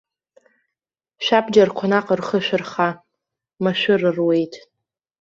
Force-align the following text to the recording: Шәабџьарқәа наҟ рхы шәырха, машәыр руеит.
Шәабџьарқәа 1.23 1.85
наҟ 1.91 2.07
рхы 2.19 2.39
шәырха, 2.45 2.89
машәыр 3.63 4.01
руеит. 4.15 4.53